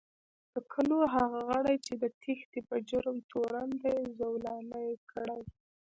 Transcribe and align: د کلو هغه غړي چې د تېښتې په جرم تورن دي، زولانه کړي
د 0.53 0.55
کلو 0.73 0.97
هغه 1.15 1.39
غړي 1.49 1.75
چې 1.85 1.93
د 2.03 2.05
تېښتې 2.21 2.59
په 2.69 2.75
جرم 2.89 3.17
تورن 3.31 3.69
دي، 3.83 3.97
زولانه 4.19 4.79
کړي 5.11 5.41